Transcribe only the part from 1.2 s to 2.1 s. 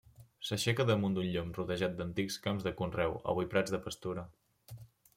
llom rodejat